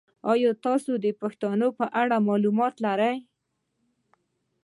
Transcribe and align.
ایا 0.31 0.51
تاسو 0.65 0.91
د 1.05 1.07
پښتنو 1.21 1.67
په 1.79 1.85
اړه 2.01 2.17
معلومات 2.27 2.75
لرئ؟ 2.85 3.17